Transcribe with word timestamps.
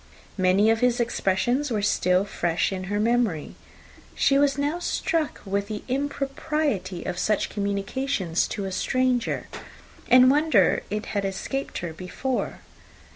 Many 0.39 0.71
of 0.71 0.79
his 0.79 0.99
expressions 0.99 1.69
were 1.69 1.83
still 1.83 2.25
fresh 2.25 2.71
in 2.71 2.85
her 2.85 2.99
memory. 2.99 3.53
She 4.15 4.39
was 4.39 4.57
now 4.57 4.79
struck 4.79 5.39
with 5.45 5.67
the 5.67 5.83
impropriety 5.87 7.03
of 7.03 7.19
such 7.19 7.49
communications 7.49 8.47
to 8.47 8.65
a 8.65 8.71
stranger, 8.71 9.45
and 10.09 10.31
wondered 10.31 10.83
it 10.89 11.05
had 11.13 11.23
escaped 11.23 11.77
her 11.85 11.93
before. 11.93 12.61